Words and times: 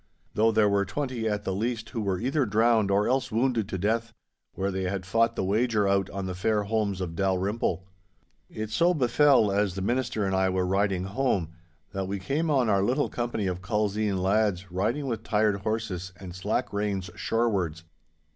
Though 0.33 0.51
there 0.51 0.67
were 0.67 0.83
twenty 0.83 1.29
at 1.29 1.43
the 1.43 1.53
least 1.53 1.89
who 1.89 2.01
were 2.01 2.19
either 2.19 2.47
drowned 2.47 2.89
or 2.89 3.07
else 3.07 3.31
wounded 3.31 3.69
to 3.69 3.77
death, 3.77 4.11
where 4.55 4.71
they 4.71 4.85
had 4.85 5.05
fought 5.05 5.35
the 5.35 5.43
wager 5.43 5.87
out 5.87 6.09
on 6.09 6.25
the 6.25 6.33
fair 6.33 6.63
holms 6.63 7.01
of 7.01 7.15
Dalrymple. 7.15 7.85
It 8.49 8.71
so 8.71 8.95
befel 8.95 9.51
as 9.51 9.75
the 9.75 9.83
Minister 9.83 10.25
and 10.25 10.35
I 10.35 10.49
were 10.49 10.65
riding 10.65 11.03
home, 11.03 11.49
that 11.91 12.07
we 12.07 12.17
came 12.17 12.49
on 12.49 12.67
our 12.67 12.81
little 12.81 13.09
company 13.09 13.45
of 13.45 13.61
Culzean 13.61 14.17
lads 14.17 14.71
riding 14.71 15.05
with 15.05 15.21
tired 15.21 15.57
horses 15.57 16.13
and 16.19 16.33
slack 16.33 16.73
reins 16.73 17.11
shorewards. 17.15 17.83